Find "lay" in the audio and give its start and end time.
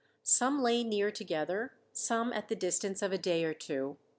0.63-0.83